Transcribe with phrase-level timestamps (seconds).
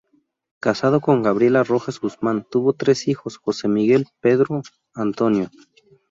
[0.59, 4.63] Casado con Gabriela Rojas Guzmán, tuvo tres hijos: Jose Miguel, Pedro
[4.95, 5.51] Antonio.